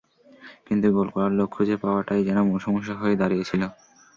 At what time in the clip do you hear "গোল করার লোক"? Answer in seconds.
0.95-1.49